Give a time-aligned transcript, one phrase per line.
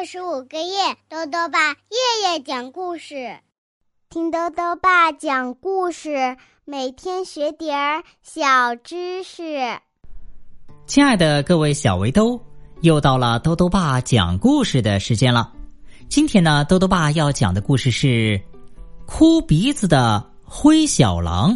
[0.00, 3.36] 二十五个月，豆豆爸夜夜讲故事，
[4.08, 9.60] 听豆豆爸讲故事，每天学点儿小知识。
[10.86, 12.40] 亲爱的各位小围兜，
[12.80, 15.52] 又到了豆豆爸讲故事的时间了。
[16.08, 18.38] 今天呢，豆豆爸要讲的故事是
[19.04, 21.52] 《哭鼻子的灰小狼》，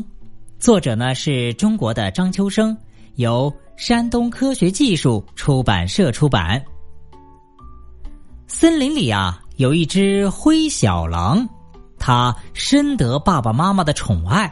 [0.58, 2.76] 作者呢是中国的张秋生，
[3.14, 6.62] 由山东科学技术出版社出版。
[8.54, 11.46] 森林里啊，有一只灰小狼，
[11.98, 14.48] 它深得爸爸妈妈的宠爱，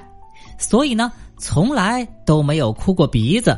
[0.59, 3.56] 所以呢，从来都没有哭过鼻子。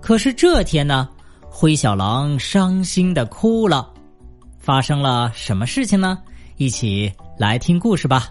[0.00, 1.06] 可是这天呢，
[1.50, 3.92] 灰小狼伤心的哭了。
[4.58, 6.18] 发生了什么事情呢？
[6.56, 8.30] 一起来听故事吧。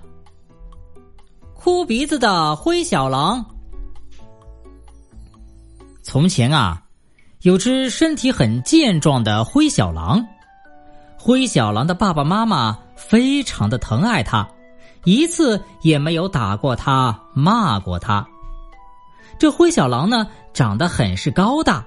[1.53, 3.45] 哭鼻子的灰小狼。
[6.01, 6.81] 从前啊，
[7.43, 10.25] 有只身体很健壮的灰小狼。
[11.17, 14.47] 灰小狼的爸爸妈妈非常的疼爱他，
[15.03, 18.25] 一次也没有打过他、骂过他。
[19.37, 21.85] 这灰小狼呢，长得很是高大，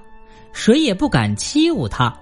[0.53, 2.15] 谁也不敢欺侮他，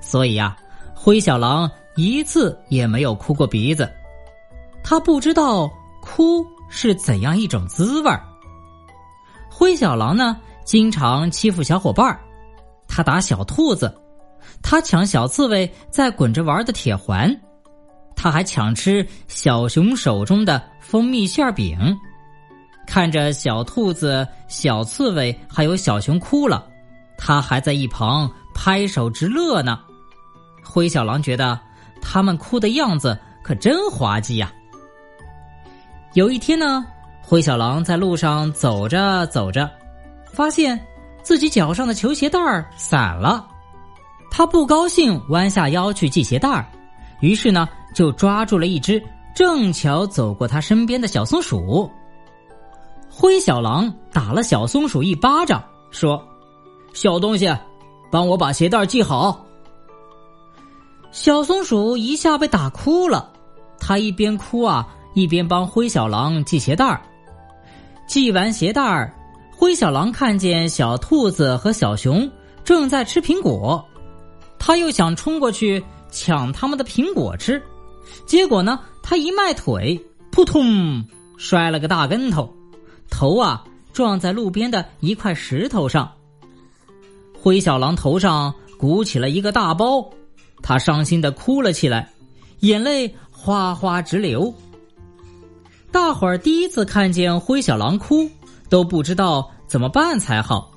[0.00, 0.56] 所以呀，
[0.94, 3.90] 灰小狼一次也没有哭过鼻子。
[4.82, 5.70] 他不知道
[6.00, 8.24] 哭是怎样一种滋味儿。
[9.50, 12.20] 灰小狼呢，经常欺负小伙伴儿，
[12.88, 13.94] 他打小兔子。
[14.62, 17.34] 他抢小刺猬在滚着玩的铁环，
[18.14, 21.96] 他还抢吃小熊手中的蜂蜜馅饼。
[22.86, 26.66] 看着小兔子、小刺猬还有小熊哭了，
[27.18, 29.80] 他还在一旁拍手直乐呢。
[30.64, 31.58] 灰小狼觉得
[32.00, 34.52] 他们哭的样子可真滑稽呀。
[36.14, 36.86] 有一天呢，
[37.20, 39.68] 灰小狼在路上走着走着，
[40.32, 40.80] 发现
[41.22, 43.46] 自己脚上的球鞋带儿散了。
[44.30, 46.66] 他不高兴，弯下腰去系鞋带儿，
[47.20, 49.02] 于是呢，就抓住了一只
[49.34, 51.90] 正巧走过他身边的小松鼠。
[53.08, 56.22] 灰小狼打了小松鼠一巴掌，说
[56.92, 57.50] ：“小东西，
[58.10, 59.42] 帮我把鞋带系好。”
[61.12, 63.32] 小松鼠一下被打哭了，
[63.78, 67.00] 他一边哭啊，一边帮灰小狼系鞋带儿。
[68.06, 69.14] 系完鞋带儿，
[69.56, 72.30] 灰小狼看见小兔子和小熊
[72.64, 73.82] 正在吃苹果。
[74.66, 77.62] 他又想冲过去抢他们的苹果吃，
[78.26, 81.04] 结果呢，他一迈腿，扑通，
[81.36, 82.52] 摔了个大跟头，
[83.08, 83.62] 头啊
[83.92, 86.10] 撞在路边的一块石头上。
[87.40, 90.04] 灰小狼头上鼓起了一个大包，
[90.64, 92.12] 他伤心的哭了起来，
[92.58, 94.52] 眼泪哗哗直流。
[95.92, 98.28] 大伙儿第一次看见灰小狼哭，
[98.68, 100.72] 都不知道怎么办才好。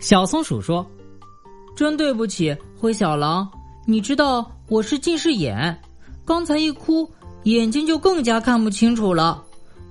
[0.00, 0.86] 小松鼠说。
[1.76, 3.50] 真对不起，灰小狼，
[3.84, 5.76] 你知道我是近视眼，
[6.24, 7.10] 刚才一哭
[7.42, 9.42] 眼睛就更加看不清楚了。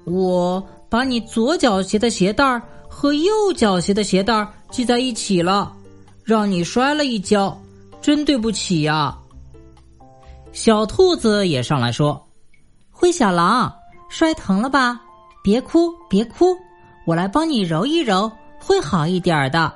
[0.06, 5.74] 我把你左脚鞋的鞋带和右脚鞋的鞋带系在一起了，
[6.24, 7.58] 让你摔了一跤，
[8.02, 9.18] 真对不起呀。
[10.54, 12.26] 小兔子也上来说
[12.92, 13.74] ：“灰小狼，
[14.08, 15.02] 摔疼了吧？
[15.44, 16.56] 别哭，别哭，
[17.06, 19.74] 我来帮你揉一揉，会好一点的。”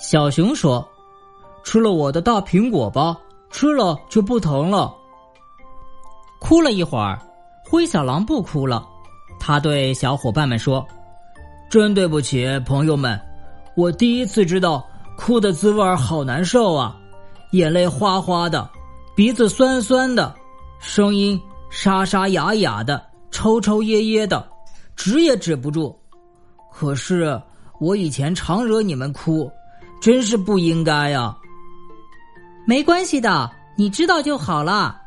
[0.00, 0.88] 小熊说
[1.62, 3.14] ：“吃了我的大苹果吧，
[3.50, 4.96] 吃了就不疼了。”
[6.40, 7.20] 哭了一会儿，
[7.68, 8.88] 灰小狼不哭了。
[9.38, 10.84] 他对小伙伴们说
[11.68, 13.20] ：“真对不起，朋友们，
[13.76, 14.82] 我第一次知道
[15.18, 16.96] 哭的滋味好难受啊！
[17.50, 18.70] 眼泪哗哗的，
[19.14, 20.34] 鼻子酸酸的，
[20.80, 21.38] 声音
[21.68, 24.48] 沙沙哑哑的，抽抽噎噎的，
[24.96, 25.94] 止也止不住。
[26.72, 27.38] 可是
[27.80, 29.48] 我以前常惹你们哭。”
[30.00, 31.36] 真是不应该呀！
[32.66, 35.00] 没关系的，你知道就好了。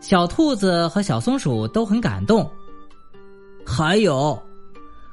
[0.00, 2.50] 小兔子和小松鼠都很感动。
[3.64, 4.40] 还有，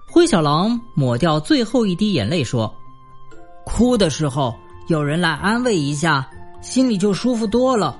[0.07, 2.73] 灰小狼抹掉最后一滴眼泪说
[3.65, 4.55] ：“哭的时候
[4.87, 6.27] 有人来安慰一下，
[6.61, 7.99] 心里就舒服多了。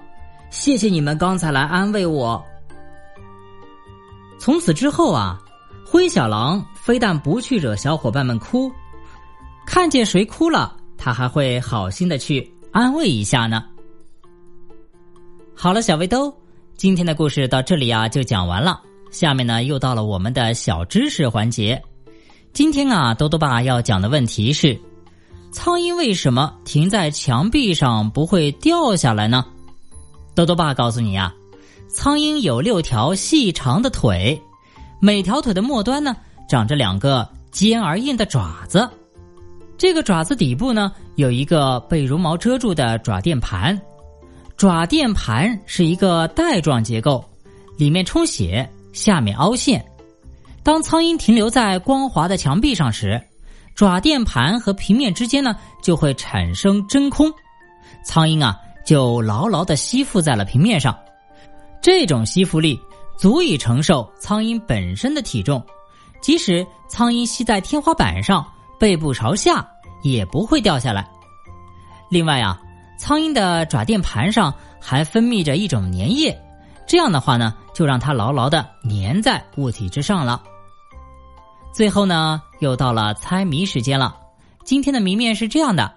[0.50, 2.44] 谢谢你们刚才来安慰我。”
[4.39, 5.39] 从此之后啊，
[5.86, 8.71] 灰小狼非但不去惹小伙伴们哭，
[9.68, 10.77] 看见谁哭了。
[11.00, 13.63] 他还会好心的去安慰一下呢。
[15.56, 16.31] 好了，小围兜，
[16.75, 18.81] 今天的故事到这里啊就讲完了。
[19.10, 21.81] 下面呢又到了我们的小知识环节。
[22.54, 24.80] 今天啊，多多爸要讲的问题是：
[25.51, 29.45] 苍蝇为什么停在墙壁上不会掉下来呢？
[30.36, 31.34] 多多爸告诉你啊，
[31.88, 34.40] 苍蝇有六条细长的腿，
[35.02, 36.16] 每条腿的末端呢
[36.48, 38.90] 长着两个尖而硬的爪子。
[39.80, 43.80] 这个爪子底部呢，有一个被绒毛遮住的爪垫盘，
[44.58, 47.24] 爪垫盘是一个带状结构，
[47.78, 49.84] 里面充血，下面凹陷。
[50.64, 53.20] 当苍蝇停留在光滑的墙壁上时，
[53.74, 57.31] 爪垫盘和平面之间呢就会产生真空，
[58.04, 60.94] 苍蝇啊就牢牢的吸附在了平面上。
[61.81, 62.78] 这种吸附力
[63.18, 65.66] 足以承受苍蝇本身的体重，
[66.20, 68.46] 即使苍蝇吸在天花板上，
[68.80, 69.68] 背部朝下
[70.02, 71.08] 也不会掉下来。
[72.10, 72.60] 另外啊。
[73.02, 76.38] 苍蝇的爪垫盘上还分泌着一种粘液，
[76.86, 80.44] 这样的话呢，就让它牢牢的粘在物体之上了。
[81.72, 84.18] 最后呢，又到了猜谜时间了。
[84.66, 85.90] 今天的谜面是这样的：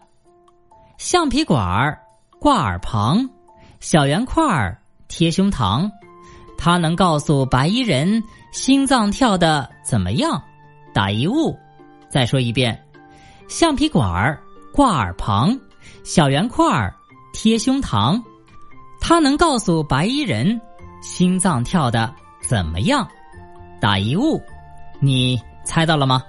[0.97, 2.01] 橡皮管儿
[2.39, 3.29] 挂耳旁，
[3.81, 5.91] 小圆块儿贴胸膛，
[6.57, 10.41] 它能告诉白衣人心脏跳的怎么样？
[10.95, 11.59] 打一物。
[12.13, 12.79] 再说一遍：
[13.49, 14.39] 橡皮管儿
[14.71, 15.59] 挂耳旁。
[16.05, 16.95] 小圆块儿
[17.33, 18.21] 贴胸膛，
[19.01, 20.61] 它能告诉白衣人
[21.01, 22.13] 心脏跳的
[22.43, 23.09] 怎么样？
[23.81, 24.41] 打一物，
[25.01, 26.23] 你猜到了吗？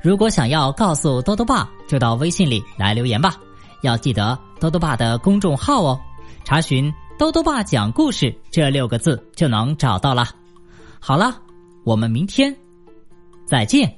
[0.00, 3.34] 如果想要告诉多多爸，就到微信里来留言吧。
[3.82, 6.00] 要记得多多爸的公众号哦，
[6.44, 10.28] 查询“多多爸讲故事”这六个字就能找到了。
[11.00, 11.36] 好了，
[11.84, 12.56] 我们明天
[13.44, 13.97] 再见。